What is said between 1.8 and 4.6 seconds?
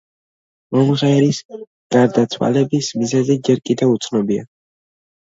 გარდაცვალების მიზეზი ჯერ კიდევ უცნობია.